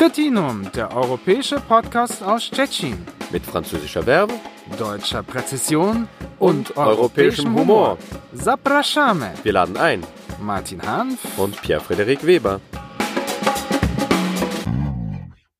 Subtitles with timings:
[0.00, 3.06] Stettinum, der europäische Podcast aus Tschechien.
[3.30, 4.32] Mit französischer Verbe,
[4.78, 7.98] deutscher Präzision und, und europäischem Humor.
[8.32, 9.26] Zapraszamy.
[9.42, 10.02] Wir laden ein.
[10.40, 12.62] Martin Hanf und Pierre-Frederik Weber.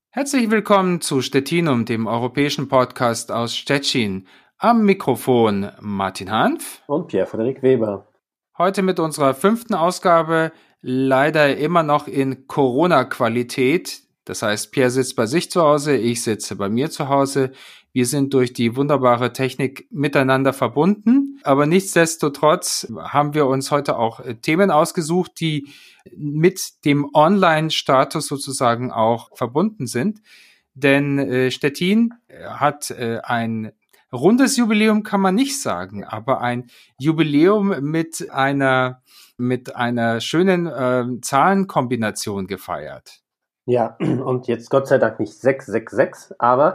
[0.08, 4.27] Herzlich willkommen zu Stettinum, dem europäischen Podcast aus Stettin.
[4.57, 8.09] Am Mikrofon Martin Hanf und Pierre-Frederik Weber.
[8.57, 14.09] Heute mit unserer fünften Ausgabe, leider immer noch in Corona-Qualität.
[14.24, 17.52] Das heißt, Pierre sitzt bei sich zu Hause, ich sitze bei mir zu Hause.
[17.92, 21.41] Wir sind durch die wunderbare Technik miteinander verbunden.
[21.42, 25.69] Aber nichtsdestotrotz haben wir uns heute auch äh, Themen ausgesucht, die
[26.16, 30.20] mit dem Online-Status sozusagen auch verbunden sind.
[30.75, 32.14] Denn äh, Stettin
[32.47, 33.73] hat äh, ein
[34.12, 39.02] rundes Jubiläum kann man nicht sagen, aber ein Jubiläum mit einer
[39.37, 43.23] mit einer schönen äh, Zahlenkombination gefeiert.
[43.66, 46.75] Ja, und jetzt Gott sei Dank nicht 666, aber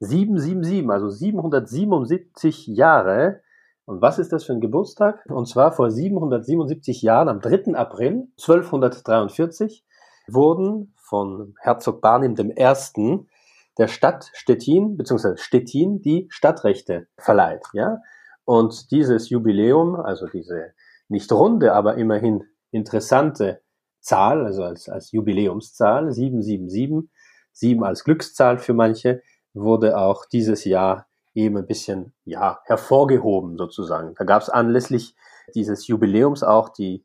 [0.00, 3.40] 777, also 777 Jahre.
[3.86, 5.24] Und was ist das für ein Geburtstag?
[5.28, 7.74] Und zwar vor 777 Jahren, am 3.
[7.74, 9.84] April 1243,
[10.28, 13.26] wurden von Herzog Barnim I.
[13.78, 17.66] der Stadt Stettin, beziehungsweise Stettin, die Stadtrechte verleiht.
[17.74, 17.98] Ja?
[18.44, 20.72] Und dieses Jubiläum, also diese
[21.08, 23.60] nicht runde, aber immerhin interessante
[24.04, 27.10] Zahl, also als, als Jubiläumszahl, 777,
[27.52, 29.22] 7 als Glückszahl für manche,
[29.54, 34.14] wurde auch dieses Jahr eben ein bisschen ja, hervorgehoben sozusagen.
[34.16, 35.16] Da gab es anlässlich
[35.54, 37.04] dieses Jubiläums auch die,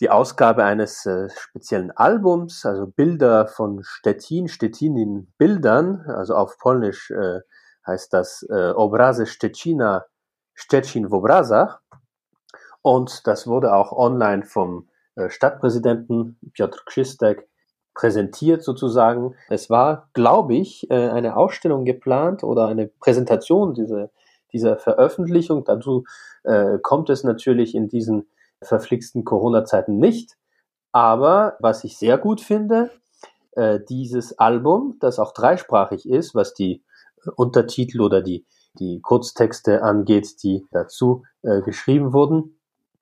[0.00, 6.58] die Ausgabe eines äh, speziellen Albums, also Bilder von Stettin, Stettin in Bildern, also auf
[6.58, 7.40] Polnisch äh,
[7.86, 10.06] heißt das äh, Obrazy Szczecina,
[10.54, 11.80] Szczecin w obrazach.
[12.82, 14.88] Und das wurde auch online vom
[15.28, 17.48] Stadtpräsidenten Piotr Krzystek
[17.94, 19.34] präsentiert sozusagen.
[19.48, 24.10] Es war, glaube ich, äh, eine Ausstellung geplant oder eine Präsentation dieser,
[24.52, 25.64] dieser Veröffentlichung.
[25.64, 26.04] Dazu
[26.44, 28.28] äh, kommt es natürlich in diesen
[28.62, 30.36] verflixten Corona-Zeiten nicht.
[30.92, 32.90] Aber was ich sehr gut finde,
[33.88, 36.82] dieses Album, das auch dreisprachig ist, was die
[37.36, 42.59] Untertitel oder die, die Kurztexte angeht, die dazu geschrieben wurden,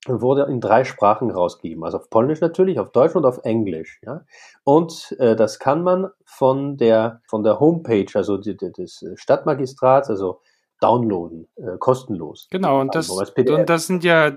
[0.09, 1.85] wurde in drei Sprachen rausgegeben.
[1.85, 4.01] Also auf Polnisch natürlich, auf Deutsch und auf Englisch.
[4.05, 4.23] Ja?
[4.65, 10.11] Und äh, das kann man von der, von der Homepage, also die, die, des Stadtmagistrats,
[10.11, 10.41] also
[10.81, 12.49] downloaden, äh, kostenlos.
[12.51, 14.33] Genau, und das, also und das sind ja,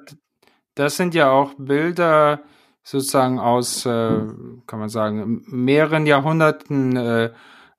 [0.76, 2.42] das sind ja auch Bilder
[2.84, 4.64] sozusagen aus, äh, hm.
[4.66, 7.32] kann man sagen, mehreren Jahrhunderten äh,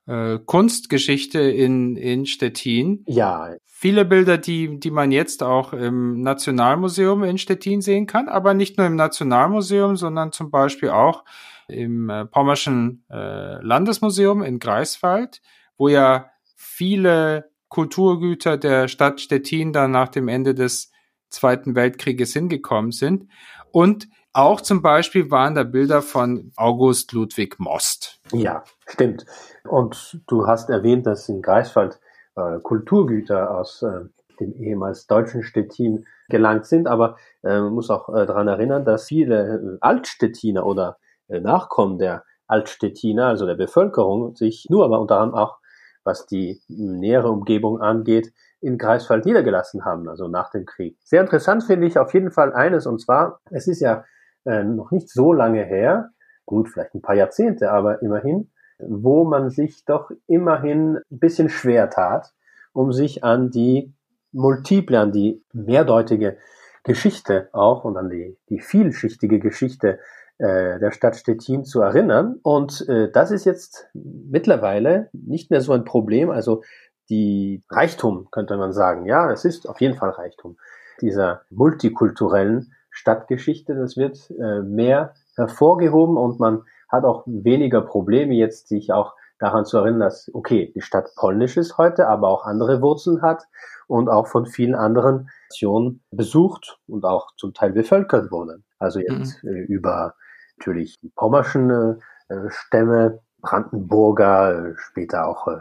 [0.07, 3.05] äh, Kunstgeschichte in, in Stettin.
[3.07, 3.55] Ja.
[3.67, 8.79] Viele Bilder, die, die man jetzt auch im Nationalmuseum in Stettin sehen kann, aber nicht
[8.79, 11.25] nur im Nationalmuseum, sondern zum Beispiel auch
[11.69, 15.41] im äh, Pommerschen äh, Landesmuseum in Greifswald,
[15.77, 20.91] wo ja viele Kulturgüter der Stadt Stettin dann nach dem Ende des
[21.31, 23.29] Zweiten Weltkrieges hingekommen sind.
[23.71, 28.21] Und auch zum Beispiel waren da Bilder von August Ludwig Most.
[28.33, 29.27] Ja, stimmt.
[29.65, 32.01] Und du hast erwähnt, dass in Greifswald
[32.37, 34.07] äh, Kulturgüter aus äh,
[34.41, 39.07] dem ehemals deutschen Stettin gelangt sind, aber äh, man muss auch äh, daran erinnern, dass
[39.07, 40.97] viele äh, Altstettiner oder
[41.29, 45.59] äh, Nachkommen der Altstettiner, also der Bevölkerung, sich nur, aber unter anderem auch,
[46.05, 50.97] was die nähere Umgebung angeht, in Greifswald niedergelassen haben, also nach dem Krieg.
[51.05, 54.05] Sehr interessant finde ich auf jeden Fall eines, und zwar, es ist ja
[54.45, 56.11] äh, noch nicht so lange her,
[56.47, 61.91] gut, vielleicht ein paar Jahrzehnte, aber immerhin, wo man sich doch immerhin ein bisschen schwer
[61.91, 62.33] tat,
[62.73, 63.95] um sich an die
[64.33, 66.39] multiple, an die mehrdeutige
[66.85, 70.01] Geschichte auch und an die, die vielschichtige Geschichte
[70.39, 72.41] äh, der Stadt Stettin zu erinnern.
[72.43, 76.31] Und äh, das ist jetzt mittlerweile nicht mehr so ein Problem.
[76.31, 76.63] Also
[77.09, 79.07] die Reichtum, könnte man sagen.
[79.07, 80.57] Ja, es ist auf jeden Fall Reichtum
[81.01, 83.75] dieser multikulturellen Stadtgeschichte.
[83.75, 89.65] Das wird äh, mehr hervorgehoben und man hat auch weniger Probleme jetzt, sich auch daran
[89.65, 93.49] zu erinnern, dass, okay, die Stadt polnisch ist heute, aber auch andere Wurzeln hat
[93.89, 98.63] und auch von vielen anderen Nationen besucht und auch zum Teil bevölkert wurde.
[98.79, 99.51] Also jetzt mhm.
[99.51, 100.15] äh, über
[100.59, 101.99] natürlich die pommerschen
[102.29, 105.59] äh, Stämme, Brandenburger, äh, später auch äh,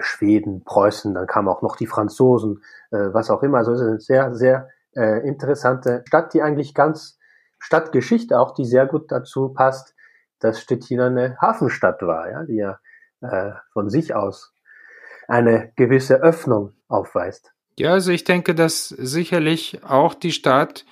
[0.00, 3.58] Schweden, Preußen, dann kamen auch noch die Franzosen, äh, was auch immer.
[3.58, 7.18] Also es ist eine sehr, sehr äh, interessante Stadt, die eigentlich ganz
[7.58, 9.94] Stadtgeschichte auch, die sehr gut dazu passt,
[10.38, 12.78] dass Stettin eine Hafenstadt war, ja, die ja
[13.22, 14.52] äh, von sich aus
[15.28, 17.52] eine gewisse Öffnung aufweist.
[17.78, 20.84] Ja, also ich denke, dass sicherlich auch die Stadt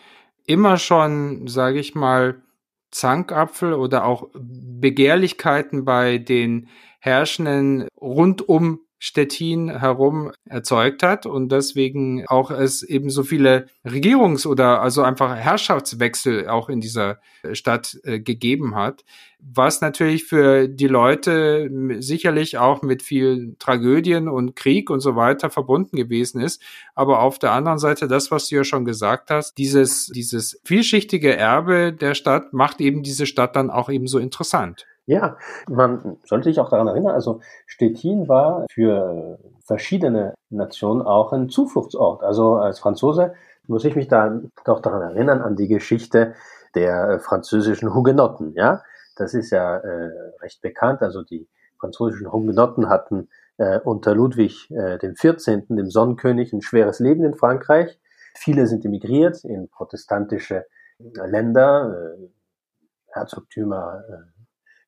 [0.47, 2.43] immer schon, sage ich mal,
[2.91, 6.69] Zankapfel oder auch Begehrlichkeiten bei den
[7.01, 14.47] Herrschenden rund um Stettin herum erzeugt hat und deswegen auch es eben so viele Regierungs-
[14.47, 17.19] oder also einfach Herrschaftswechsel auch in dieser
[17.53, 19.05] Stadt äh, gegeben hat,
[19.41, 21.69] was natürlich für die Leute
[21.99, 26.63] sicherlich auch mit vielen Tragödien und Krieg und so weiter verbunden gewesen ist.
[26.95, 31.37] Aber auf der anderen Seite das, was du ja schon gesagt hast, dieses, dieses vielschichtige
[31.37, 34.87] Erbe der Stadt macht eben diese Stadt dann auch eben so interessant.
[35.07, 35.37] Ja,
[35.69, 42.23] man sollte sich auch daran erinnern, also Stettin war für verschiedene Nationen auch ein Zufluchtsort.
[42.23, 43.35] Also als Franzose
[43.67, 46.35] muss ich mich da doch daran erinnern, an die Geschichte
[46.75, 48.55] der französischen Hugenotten.
[48.55, 48.83] Ja,
[49.17, 50.11] das ist ja äh,
[50.41, 51.03] recht bekannt.
[51.03, 57.01] Also die französischen Hugenotten hatten äh, unter Ludwig äh, dem 14., dem Sonnenkönig, ein schweres
[57.01, 57.99] Leben in Frankreich.
[58.35, 60.65] Viele sind emigriert in protestantische
[60.99, 62.29] Länder, äh,
[63.09, 64.42] Herzogtümer, äh,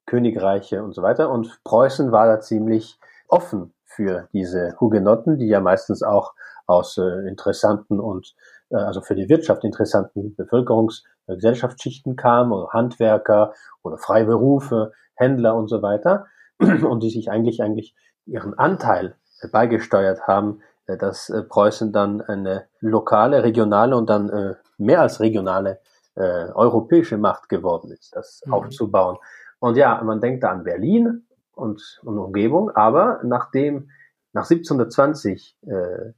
[0.06, 1.30] Königreiche und so weiter.
[1.30, 2.98] Und Preußen war da ziemlich
[3.28, 6.34] offen für diese Hugenotten, die ja meistens auch
[6.66, 8.34] aus äh, interessanten und
[8.70, 14.92] äh, also für die Wirtschaft interessanten Bevölkerungs- äh, Gesellschaftsschichten kamen, oder Handwerker oder freie Berufe,
[15.14, 16.26] Händler und so weiter,
[16.58, 17.94] und die sich eigentlich eigentlich
[18.26, 19.16] ihren Anteil
[19.52, 25.20] beigesteuert haben, äh, dass äh, Preußen dann eine lokale, regionale und dann äh, mehr als
[25.20, 25.80] regionale
[26.16, 28.54] äh, europäische Macht geworden ist, das mhm.
[28.54, 29.18] aufzubauen.
[29.64, 31.25] Und ja, man denkt da an Berlin
[31.55, 33.88] und, und Umgebung, aber nachdem
[34.34, 36.12] nach 1720 äh,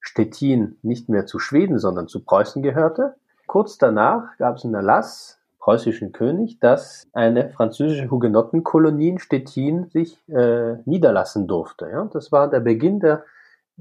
[0.00, 3.14] Stettin nicht mehr zu Schweden, sondern zu Preußen gehörte,
[3.46, 10.18] kurz danach gab es einen Erlass preußischen König, dass eine französische Hugenottenkolonie in Stettin sich
[10.28, 11.88] äh, niederlassen durfte.
[11.88, 12.10] Ja?
[12.12, 13.22] Das war der Beginn der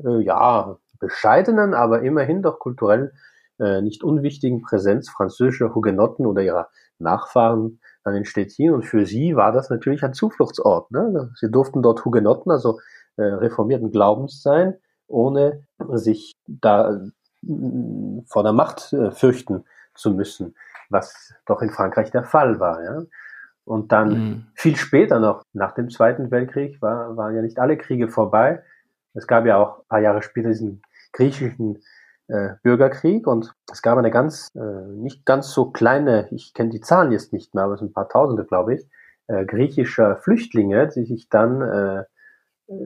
[0.05, 3.13] äh, ja, bescheidenen, aber immerhin doch kulturell
[3.59, 6.69] äh, nicht unwichtigen Präsenz französischer Hugenotten oder ihrer
[6.99, 10.91] Nachfahren dann in Stettin und für sie war das natürlich ein Zufluchtsort.
[10.91, 11.29] Ne?
[11.35, 12.79] Sie durften dort Hugenotten, also
[13.17, 14.75] äh, reformierten Glaubens sein,
[15.07, 15.63] ohne
[15.93, 20.55] sich da äh, vor der Macht äh, fürchten zu müssen,
[20.89, 22.81] was doch in Frankreich der Fall war.
[22.81, 23.03] Ja?
[23.65, 24.47] Und dann mhm.
[24.55, 28.63] viel später noch, nach dem Zweiten Weltkrieg, war, waren ja nicht alle Kriege vorbei.
[29.15, 30.81] Es gab ja auch ein paar Jahre später diesen
[31.11, 31.83] griechischen
[32.27, 36.81] äh, Bürgerkrieg und es gab eine ganz, äh, nicht ganz so kleine, ich kenne die
[36.81, 38.87] Zahlen jetzt nicht mehr, aber es sind ein paar Tausende, glaube ich,
[39.27, 42.03] äh, griechischer Flüchtlinge, die sich dann äh,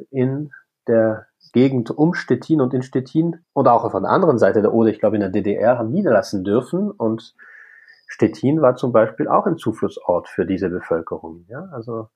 [0.09, 0.51] in
[0.87, 4.89] der Gegend um Stettin und in Stettin oder auch auf der anderen Seite der Oder,
[4.89, 7.35] ich glaube in der DDR, haben niederlassen dürfen und
[8.07, 11.45] Stettin war zum Beispiel auch ein Zuflussort für diese Bevölkerung.
[11.47, 12.09] Ja, also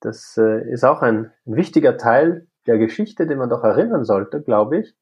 [0.00, 4.40] das äh, ist auch ein, ein wichtiger Teil der Geschichte, den man doch erinnern sollte,
[4.42, 4.94] glaube ich,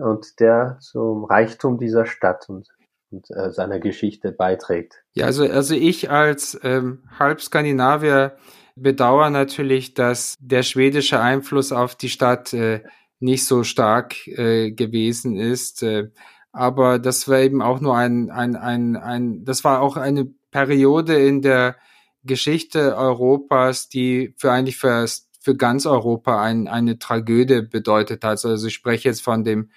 [0.00, 2.68] und der zum Reichtum dieser Stadt und,
[3.10, 5.02] und äh, seiner Geschichte beiträgt.
[5.14, 8.36] Ja, also, also ich als ähm, Halbskandinavier
[8.76, 12.82] bedauere natürlich, dass der schwedische Einfluss auf die Stadt äh,
[13.20, 15.82] nicht so stark äh, gewesen ist.
[15.82, 16.10] Äh,
[16.52, 21.18] aber das war eben auch nur ein, ein, ein, ein, das war auch eine Periode
[21.18, 21.76] in der
[22.24, 25.06] Geschichte Europas, die für eigentlich für,
[25.40, 28.44] für ganz Europa ein, eine Tragödie bedeutet hat.
[28.44, 29.70] Also ich spreche jetzt von dem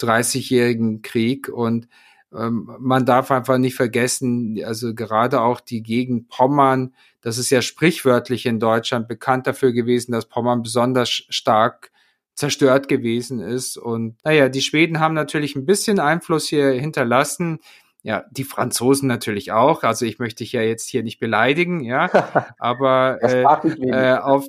[0.00, 1.88] 30-jährigen Krieg und
[2.34, 7.62] ähm, man darf einfach nicht vergessen, also gerade auch die Gegend Pommern, das ist ja
[7.62, 11.90] sprichwörtlich in Deutschland bekannt dafür gewesen, dass Pommern besonders stark
[12.34, 13.76] zerstört gewesen ist.
[13.76, 17.58] Und naja, die Schweden haben natürlich ein bisschen Einfluss hier hinterlassen.
[18.02, 19.82] Ja, die Franzosen natürlich auch.
[19.82, 22.54] Also ich möchte dich ja jetzt hier nicht beleidigen, ja.
[22.58, 24.46] Aber äh, äh, auf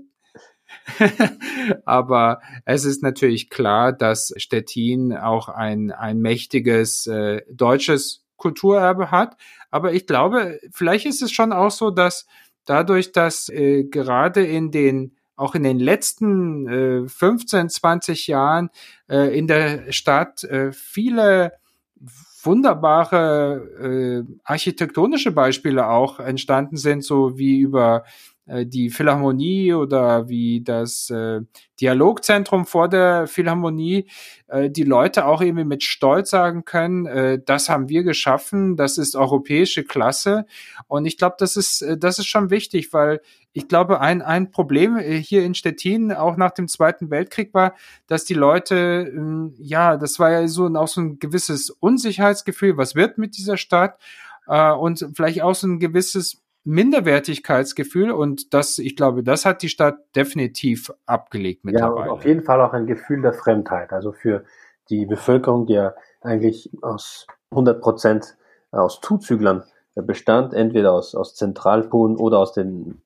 [1.85, 9.37] Aber es ist natürlich klar, dass Stettin auch ein, ein mächtiges äh, deutsches Kulturerbe hat.
[9.71, 12.25] Aber ich glaube, vielleicht ist es schon auch so, dass
[12.65, 16.67] dadurch, dass äh, gerade in den auch in den letzten
[17.05, 18.71] äh, 15, 20 Jahren
[19.07, 21.53] äh, in der Stadt äh, viele
[22.41, 28.03] wunderbare äh, architektonische Beispiele auch entstanden sind, so wie über
[28.47, 31.41] die Philharmonie oder wie das äh,
[31.81, 34.07] Dialogzentrum vor der Philharmonie
[34.47, 38.97] äh, die Leute auch irgendwie mit Stolz sagen können, äh, das haben wir geschaffen, das
[38.97, 40.45] ist europäische Klasse.
[40.87, 43.21] Und ich glaube, das ist, äh, das ist schon wichtig, weil
[43.53, 47.75] ich glaube, ein, ein Problem äh, hier in Stettin auch nach dem Zweiten Weltkrieg war,
[48.07, 52.95] dass die Leute, äh, ja, das war ja so auch so ein gewisses Unsicherheitsgefühl, was
[52.95, 53.99] wird mit dieser Stadt?
[54.47, 59.69] Äh, und vielleicht auch so ein gewisses Minderwertigkeitsgefühl und das, ich glaube, das hat die
[59.69, 62.07] Stadt definitiv abgelegt mittlerweile.
[62.07, 63.93] Ja, auf jeden Fall auch ein Gefühl der Fremdheit.
[63.93, 64.43] Also für
[64.89, 68.35] die Bevölkerung, die ja eigentlich aus 100 Prozent
[68.71, 69.63] aus Zuzüglern
[69.95, 73.01] bestand, entweder aus, aus Zentralpolen oder aus den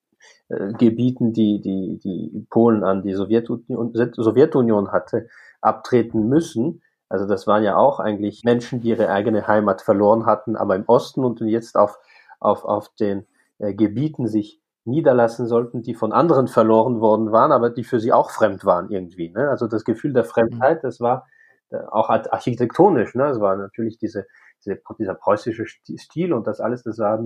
[0.50, 5.28] äh, Gebieten, die, die, die Polen an die Sowjetunion, Sowjetunion hatte,
[5.62, 6.82] abtreten müssen.
[7.10, 10.86] Also das waren ja auch eigentlich Menschen, die ihre eigene Heimat verloren hatten, aber im
[10.88, 12.00] Osten und jetzt auf,
[12.40, 13.26] auf, auf den äh,
[13.62, 18.32] Gebieten sich niederlassen sollten, die von anderen verloren worden waren, aber die für sie auch
[18.32, 19.30] fremd waren irgendwie.
[19.30, 19.50] Ne?
[19.50, 21.28] Also das Gefühl der Fremdheit, das war
[21.70, 23.26] äh, auch architektonisch, ne?
[23.30, 24.26] es war natürlich diese,
[24.66, 25.66] diese, dieser preußische
[25.98, 27.24] Stil und das alles, das war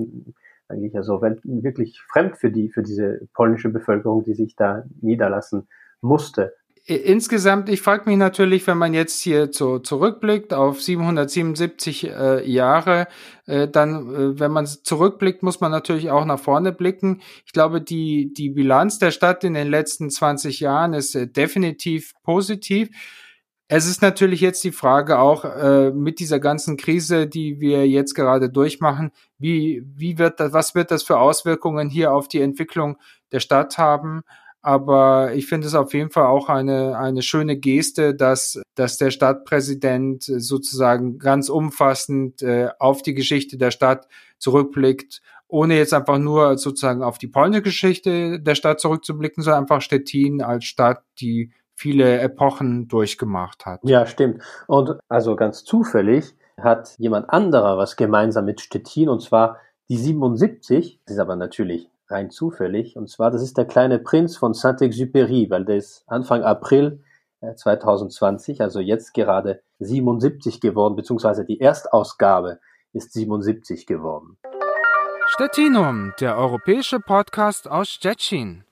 [0.68, 5.68] eigentlich ja so wirklich fremd für die, für diese polnische Bevölkerung, die sich da niederlassen
[6.02, 6.54] musste
[6.94, 13.08] insgesamt, ich frage mich natürlich, wenn man jetzt hier so zurückblickt auf 777 äh, Jahre,
[13.48, 17.22] äh, dann, äh, wenn man zurückblickt, muss man natürlich auch nach vorne blicken.
[17.46, 22.14] Ich glaube, die, die Bilanz der Stadt in den letzten 20 Jahren ist äh, definitiv
[22.22, 22.90] positiv.
[23.68, 28.14] Es ist natürlich jetzt die Frage auch äh, mit dieser ganzen Krise, die wir jetzt
[28.14, 32.98] gerade durchmachen, wie, wie wird das, was wird das für Auswirkungen hier auf die Entwicklung
[33.32, 34.22] der Stadt haben?
[34.66, 39.12] Aber ich finde es auf jeden Fall auch eine, eine schöne Geste, dass, dass der
[39.12, 44.08] Stadtpräsident sozusagen ganz umfassend äh, auf die Geschichte der Stadt
[44.40, 49.82] zurückblickt, ohne jetzt einfach nur sozusagen auf die polnische Geschichte der Stadt zurückzublicken, sondern einfach
[49.82, 53.82] Stettin als Stadt, die viele Epochen durchgemacht hat.
[53.84, 54.42] Ja, stimmt.
[54.66, 61.02] Und also ganz zufällig hat jemand anderer was gemeinsam mit Stettin, und zwar die 77,
[61.06, 62.96] das ist aber natürlich rein zufällig.
[62.98, 67.04] Und zwar, das ist der kleine Prinz von Saint-Exupéry, weil der ist Anfang April
[67.56, 72.60] 2020, äh, also jetzt gerade 77 geworden, beziehungsweise die Erstausgabe
[72.94, 74.38] ist 77 geworden.
[75.28, 78.64] Stettinum, der europäische Podcast aus Stettin.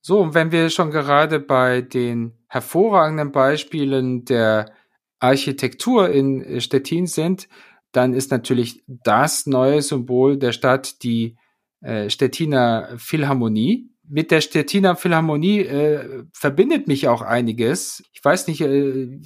[0.00, 4.72] So, und wenn wir schon gerade bei den hervorragenden Beispielen der
[5.20, 7.48] Architektur in Stettin sind,
[7.92, 11.36] dann ist natürlich das neue Symbol der Stadt die
[11.82, 13.90] äh, Stettiner Philharmonie.
[14.08, 18.02] Mit der Stettiner Philharmonie äh, verbindet mich auch einiges.
[18.12, 19.20] Ich weiß nicht, äh,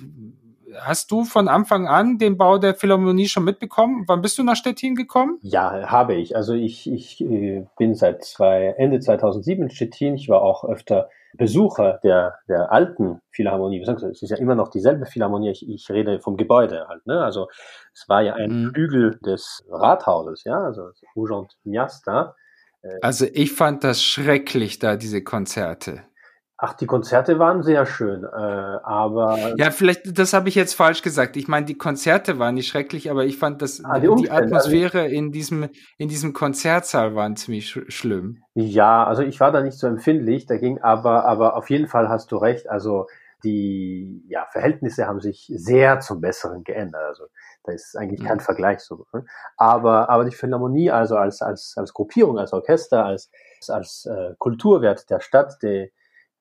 [0.81, 4.05] hast du von Anfang an den Bau der Philharmonie schon mitbekommen?
[4.07, 5.39] Wann bist du nach Stettin gekommen?
[5.43, 6.37] Ja, habe ich.
[6.37, 10.15] Also ich, ich äh, bin seit zwei, Ende 2007 in Stettin.
[10.15, 13.83] Ich war auch öfter Besucher der, der alten Philharmonie.
[13.83, 15.51] Es ist ja immer noch dieselbe Philharmonie.
[15.51, 17.07] Ich, ich rede vom Gebäude halt.
[17.07, 17.23] Ne?
[17.23, 17.49] Also
[17.93, 18.71] es war ja ein mhm.
[18.73, 22.35] Flügel des Rathauses, ja, also Urgent Miasta.
[22.87, 26.03] Äh, also ich fand das schrecklich da, diese Konzerte.
[26.59, 29.55] Ach, die Konzerte waren sehr schön, äh, aber.
[29.59, 31.37] Ja, vielleicht, das habe ich jetzt falsch gesagt.
[31.37, 34.47] Ich meine, die Konzerte waren nicht schrecklich, aber ich fand das, ah, die, die, also
[34.47, 38.43] Atmosphäre also in diesem, in diesem Konzertsaal waren ziemlich sch schlimm.
[38.55, 42.09] Ja, also ich war da nicht so empfindlich, da ging aber, aber auf jeden Fall
[42.09, 42.71] hast du recht.
[42.71, 43.07] Also
[43.45, 47.03] die ja, Verhältnisse haben sich sehr zum Besseren geändert.
[47.05, 47.25] Also
[47.65, 48.43] da ist eigentlich kein mhm.
[48.43, 49.07] Vergleich so.
[49.13, 49.25] Ne?
[49.57, 53.31] Aber, aber die Philharmonie, also als, als, als Gruppierung, als Orchester, als,
[53.69, 55.93] als äh, Kulturwert der Stadt, die,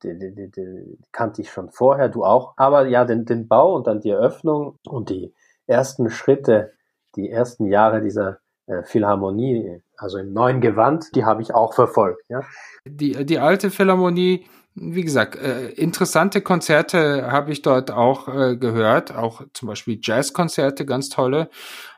[0.04, 2.54] die, die, die, die kannte ich schon vorher, du auch.
[2.58, 5.34] Aber ja, den, den Bau und dann die Eröffnung und die
[5.68, 6.74] ersten Schritte,
[7.16, 12.24] die ersten Jahre dieser äh, Philharmonie, also im neuen Gewand, die habe ich auch verfolgt.
[12.30, 12.42] Ja.
[12.86, 19.15] Die, die alte Philharmonie wie gesagt, äh, interessante Konzerte habe ich dort auch äh, gehört,
[19.15, 21.50] auch zum Beispiel Jazzkonzerte, ganz tolle.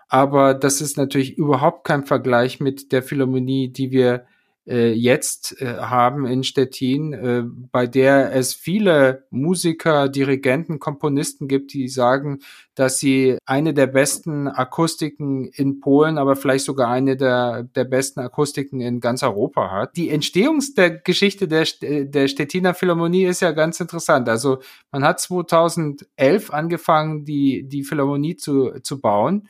[0.08, 4.26] Aber das ist natürlich überhaupt kein Vergleich mit der Philharmonie, die wir
[4.68, 11.74] äh, jetzt äh, haben in Stettin, äh, bei der es viele Musiker, Dirigenten, Komponisten gibt,
[11.74, 12.40] die sagen,
[12.76, 18.20] dass sie eine der besten Akustiken in Polen, aber vielleicht sogar eine der, der besten
[18.20, 19.96] Akustiken in ganz Europa hat.
[19.96, 24.28] Die Entstehungsgeschichte der, der Stettiner Philharmonie ist ja ganz interessant.
[24.28, 24.60] Also
[24.92, 29.48] man hat 2011 angefangen, die, die Philharmonie zu, zu bauen.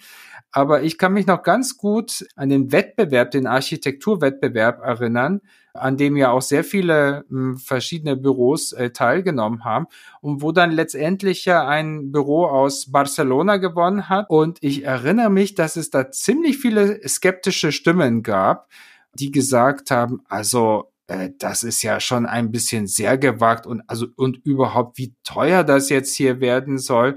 [0.57, 5.41] Aber ich kann mich noch ganz gut an den Wettbewerb, den Architekturwettbewerb erinnern,
[5.75, 9.85] an dem ja auch sehr viele hm, verschiedene Büros äh, teilgenommen haben
[10.19, 14.31] und wo dann letztendlich ja ein Büro aus Barcelona gewonnen hat.
[14.31, 18.67] Und ich erinnere mich, dass es da ziemlich viele skeptische Stimmen gab,
[19.13, 24.07] die gesagt haben, also äh, das ist ja schon ein bisschen sehr gewagt und also
[24.15, 27.15] und überhaupt wie teuer das jetzt hier werden soll.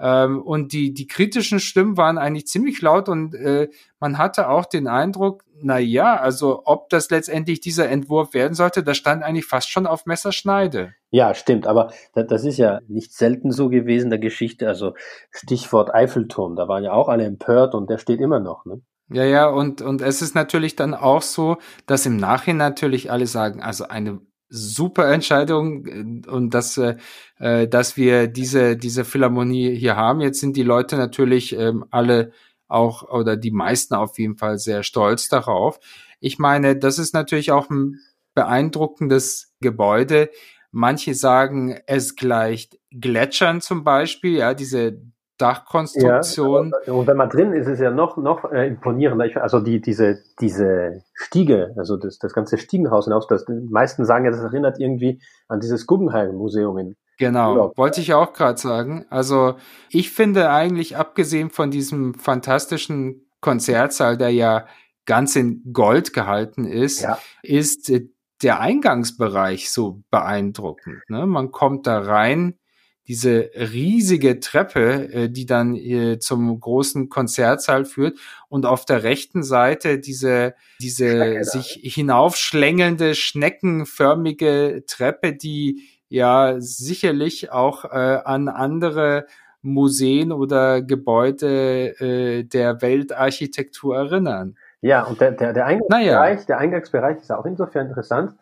[0.00, 3.68] Ähm, und die, die kritischen Stimmen waren eigentlich ziemlich laut und äh,
[3.98, 8.84] man hatte auch den Eindruck, na ja, also ob das letztendlich dieser Entwurf werden sollte,
[8.84, 10.94] das stand eigentlich fast schon auf Messerschneide.
[11.10, 14.68] Ja, stimmt, aber das ist ja nicht selten so gewesen der Geschichte.
[14.68, 14.94] Also
[15.30, 18.80] Stichwort Eiffelturm, da waren ja auch alle empört und der steht immer noch, ne?
[19.10, 23.26] Ja, ja, und, und es ist natürlich dann auch so, dass im Nachhinein natürlich alle
[23.26, 26.96] sagen, also eine super Entscheidung äh, und dass, äh,
[27.38, 30.20] äh, dass wir diese, diese Philharmonie hier haben.
[30.20, 32.32] Jetzt sind die Leute natürlich ähm, alle
[32.68, 35.78] auch oder die meisten auf jeden Fall sehr stolz darauf.
[36.20, 38.00] Ich meine, das ist natürlich auch ein
[38.34, 40.30] beeindruckendes Gebäude.
[40.70, 45.00] Manche sagen, es gleicht Gletschern zum Beispiel, ja, diese
[45.38, 46.72] Dachkonstruktion.
[46.86, 49.24] Ja, und wenn man drin ist, ist es ja noch, noch äh, imponierender.
[49.26, 54.04] Ich, also die, diese, diese Stiege, also das, das ganze Stiegenhaus hinaus, das, die meisten
[54.04, 57.78] sagen ja, das erinnert irgendwie an dieses Guggenheim-Museum in Genau, Urlaub.
[57.78, 59.04] wollte ich auch gerade sagen.
[59.10, 59.56] Also
[59.90, 64.66] ich finde eigentlich, abgesehen von diesem fantastischen Konzertsaal, der ja
[65.04, 67.18] ganz in Gold gehalten ist, ja.
[67.42, 68.08] ist äh,
[68.42, 71.02] der Eingangsbereich so beeindruckend.
[71.08, 71.26] Ne?
[71.26, 72.58] Man kommt da rein,
[73.08, 79.42] diese riesige Treppe, äh, die dann äh, zum großen Konzertsaal führt und auf der rechten
[79.42, 87.88] Seite diese, diese sich hinaufschlängelnde, schneckenförmige Treppe, die ja sicherlich auch äh,
[88.24, 89.26] an andere
[89.62, 94.56] Museen oder Gebäude äh, der Weltarchitektur erinnern.
[94.80, 96.44] Ja, und der, der, der, Eingangsbereich, naja.
[96.46, 98.34] der Eingangsbereich ist auch insofern interessant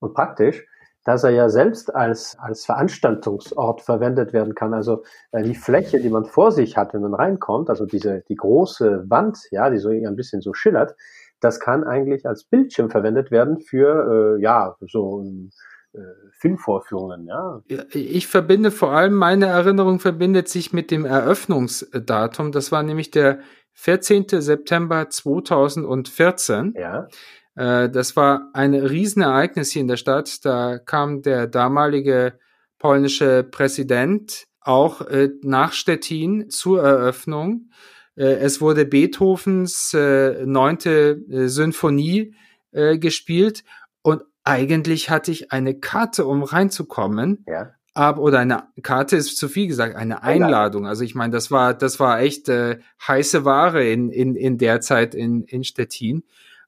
[0.00, 0.64] und praktisch,
[1.04, 4.74] dass er ja selbst als, als Veranstaltungsort verwendet werden kann.
[4.74, 8.36] Also äh, die Fläche, die man vor sich hat, wenn man reinkommt, also diese, die
[8.36, 10.94] große Wand, ja, die so ein bisschen so schillert,
[11.40, 15.24] das kann eigentlich als Bildschirm verwendet werden für, äh, ja, so
[15.92, 15.98] äh,
[16.32, 17.62] Filmvorführungen, ja.
[17.92, 22.50] Ich verbinde vor allem, meine Erinnerung verbindet sich mit dem Eröffnungsdatum.
[22.50, 23.40] Das war nämlich der
[23.74, 24.26] 14.
[24.28, 26.74] September 2014.
[26.76, 27.08] Ja.
[27.56, 30.44] Äh, das war ein Riesenereignis hier in der Stadt.
[30.44, 32.38] Da kam der damalige
[32.78, 37.70] polnische Präsident auch äh, nach Stettin zur Eröffnung.
[38.16, 42.34] Äh, es wurde Beethovens neunte Sinfonie
[42.72, 43.62] gespielt
[44.02, 47.44] und eigentlich hatte ich eine Karte, um reinzukommen.
[47.46, 47.70] Ja.
[47.94, 50.86] Aber, oder eine Karte ist zu viel gesagt, eine Einladung.
[50.86, 54.80] Also ich meine, das war, das war echt äh, heiße Ware in, in, in der
[54.80, 56.24] Zeit in, in Stettin.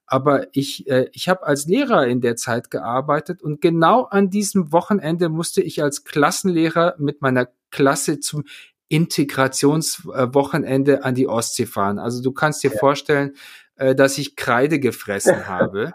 [0.07, 4.71] Aber ich, äh, ich habe als Lehrer in der Zeit gearbeitet und genau an diesem
[4.71, 8.45] Wochenende musste ich als Klassenlehrer mit meiner Klasse zum
[8.87, 11.99] Integrationswochenende an die Ostsee fahren.
[11.99, 12.77] Also du kannst dir ja.
[12.77, 13.35] vorstellen,
[13.75, 15.91] äh, dass ich Kreide gefressen habe.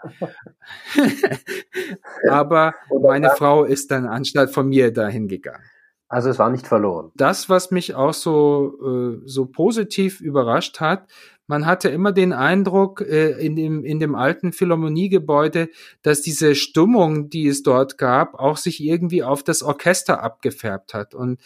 [2.29, 5.63] Aber meine Frau ist dann anstatt von mir dahin gegangen.
[6.07, 7.11] Also es war nicht verloren.
[7.15, 11.07] Das, was mich auch so, äh, so positiv überrascht hat,
[11.47, 15.69] man hatte immer den Eindruck äh, in, dem, in dem alten Philharmoniegebäude,
[16.01, 21.13] dass diese Stimmung, die es dort gab, auch sich irgendwie auf das Orchester abgefärbt hat.
[21.13, 21.39] Und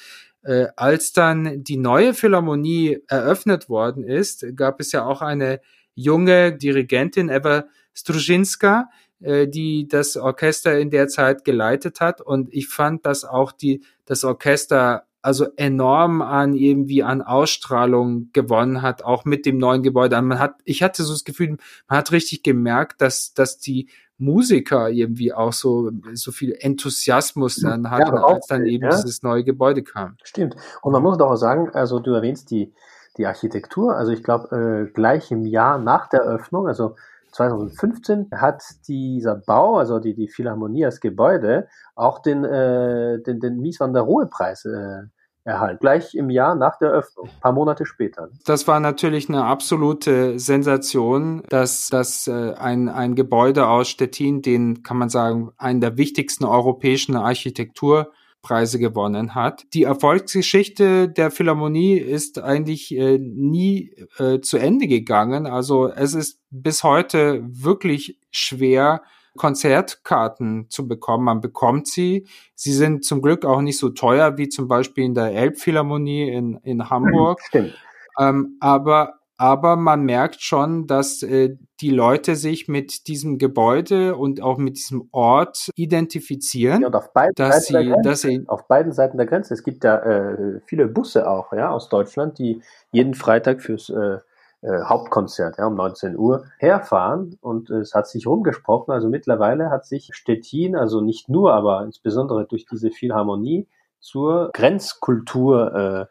[0.43, 5.61] äh, als dann die neue Philharmonie eröffnet worden ist, gab es ja auch eine
[5.95, 12.21] junge Dirigentin, Eva Struzinska, äh, die das Orchester in der Zeit geleitet hat.
[12.21, 18.81] Und ich fand, dass auch die, das Orchester also enorm an irgendwie an Ausstrahlung gewonnen
[18.81, 20.21] hat, auch mit dem neuen Gebäude.
[20.21, 24.89] Man hat, ich hatte so das Gefühl, man hat richtig gemerkt, dass, dass die Musiker
[24.89, 28.89] irgendwie auch so, so viel Enthusiasmus dann hatten, ja, als dann eben ja.
[28.89, 30.17] dieses neue Gebäude kam.
[30.23, 30.55] Stimmt.
[30.81, 32.73] Und man muss doch auch sagen, also du erwähnst die,
[33.17, 36.95] die Architektur, also ich glaube, äh, gleich im Jahr nach der Öffnung, also
[37.37, 43.57] 2015 hat dieser Bau, also die, die Philharmonie als Gebäude, auch den, äh, den, den
[43.59, 45.03] Mies van der Rohe-Preis äh,
[45.43, 45.79] erhalten.
[45.79, 48.29] Gleich im Jahr nach der Öffnung, paar Monate später.
[48.45, 54.83] Das war natürlich eine absolute Sensation, dass, dass äh, ein, ein Gebäude aus Stettin, den
[54.83, 59.65] kann man sagen, einen der wichtigsten europäischen Architektur Preise gewonnen hat.
[59.73, 65.47] Die Erfolgsgeschichte der Philharmonie ist eigentlich äh, nie äh, zu Ende gegangen.
[65.47, 69.01] Also es ist bis heute wirklich schwer,
[69.37, 71.23] Konzertkarten zu bekommen.
[71.23, 72.27] Man bekommt sie.
[72.55, 76.59] Sie sind zum Glück auch nicht so teuer wie zum Beispiel in der Elbphilharmonie in,
[76.63, 77.39] in Hamburg.
[77.47, 77.75] Stimmt.
[78.19, 84.41] Ähm, aber aber man merkt schon, dass äh, die Leute sich mit diesem Gebäude und
[84.41, 86.81] auch mit diesem Ort identifizieren.
[86.81, 89.53] Ja, und auf beiden, dass Seiten sie, dass sie auf beiden Seiten der Grenze.
[89.53, 94.17] Es gibt ja äh, viele Busse auch ja, aus Deutschland, die jeden Freitag fürs äh,
[94.61, 98.91] äh, Hauptkonzert ja, um 19 Uhr herfahren und es hat sich rumgesprochen.
[98.91, 103.67] Also mittlerweile hat sich Stettin, also nicht nur, aber insbesondere durch diese Philharmonie
[103.99, 106.05] zur Grenzkultur äh,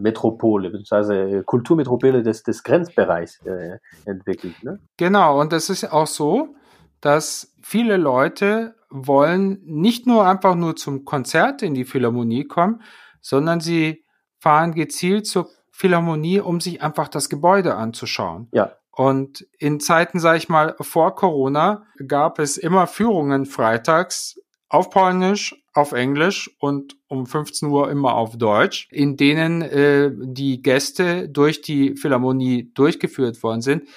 [0.00, 4.62] Metropole, beziehungsweise Kulturmetropole des, des Grenzbereichs äh, entwickelt.
[4.62, 4.80] Ne?
[4.96, 6.54] Genau, und es ist auch so,
[7.00, 12.82] dass viele Leute wollen nicht nur einfach nur zum Konzert in die Philharmonie kommen,
[13.20, 14.04] sondern sie
[14.38, 18.48] fahren gezielt zur Philharmonie, um sich einfach das Gebäude anzuschauen.
[18.52, 18.72] Ja.
[18.90, 25.54] Und in Zeiten, sage ich mal, vor Corona gab es immer Führungen freitags auf Polnisch,
[25.78, 31.62] auf Englisch und um 15 Uhr immer auf Deutsch, in denen äh, die Gäste durch
[31.62, 33.88] die Philharmonie durchgeführt worden sind.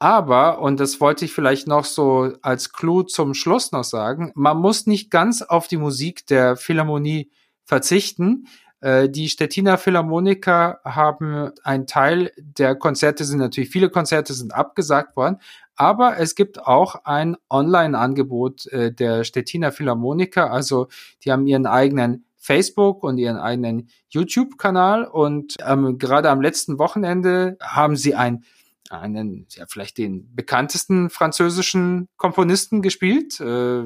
[0.00, 4.58] Aber, und das wollte ich vielleicht noch so als Clou zum Schluss noch sagen, man
[4.58, 7.30] muss nicht ganz auf die Musik der Philharmonie
[7.64, 8.46] verzichten.
[8.80, 15.16] Äh, die Stettiner Philharmoniker haben ein Teil der Konzerte sind natürlich viele Konzerte sind abgesagt
[15.16, 15.38] worden,
[15.78, 20.50] aber es gibt auch ein Online-Angebot äh, der Stettiner Philharmoniker.
[20.50, 20.88] Also
[21.24, 27.56] die haben ihren eigenen Facebook und ihren eigenen YouTube-Kanal und ähm, gerade am letzten Wochenende
[27.62, 28.44] haben sie ein
[28.90, 33.82] einen, ja, vielleicht den bekanntesten französischen Komponisten gespielt, äh,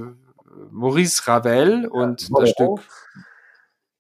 [0.71, 2.81] Maurice Ravel und ja, das Stück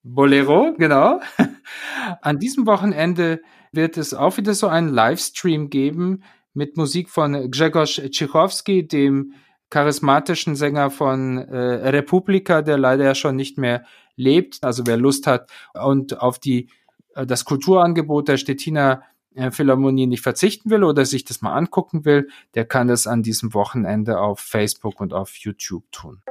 [0.05, 1.21] Bolero, genau.
[2.23, 3.41] An diesem Wochenende
[3.73, 6.23] wird es auch wieder so einen Livestream geben
[6.55, 9.35] mit Musik von Grzegorz Tschikowski, dem
[9.71, 13.85] charismatischen Sänger von äh, Republika, der leider ja schon nicht mehr
[14.17, 14.59] lebt.
[14.63, 16.69] Also wer Lust hat und auf die
[17.15, 19.03] äh, das Kulturangebot der Stettiner
[19.35, 23.23] äh, Philharmonie nicht verzichten will oder sich das mal angucken will, der kann das an
[23.23, 26.23] diesem Wochenende auf Facebook und auf YouTube tun.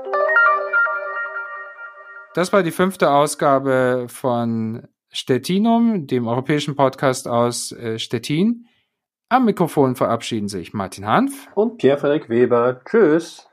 [2.33, 8.67] Das war die fünfte Ausgabe von Stettinum, dem europäischen Podcast aus äh, Stettin.
[9.31, 12.81] Am Mikrofon verabschieden sich Martin Hanf und Pierre-Frederik Weber.
[12.83, 13.47] Tschüss.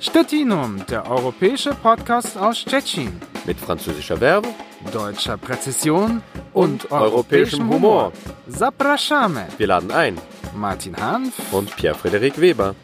[0.00, 3.12] Stettinum, der europäische Podcast aus Stettin.
[3.44, 4.48] Mit französischer Verbe
[4.90, 6.22] deutscher Präzision
[6.54, 8.10] und, und europäischem Humor.
[8.48, 9.48] Zapraszamy.
[9.58, 10.16] Wir laden ein.
[10.56, 12.74] Martin Hanf und Pierre-Frederik Weber.